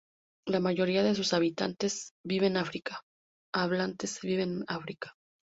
La 0.47 0.59
mayoría 0.59 1.03
de 1.03 1.13
sus 1.13 1.31
hablantes 1.31 2.13
vive 2.23 2.47
en 2.47 2.57
África. 2.57 3.03